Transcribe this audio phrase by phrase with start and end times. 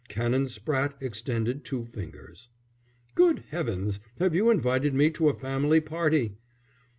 [0.09, 2.49] Canon Spratte extended two fingers.
[3.13, 6.37] "Good heavens, have you invited me to a family party!"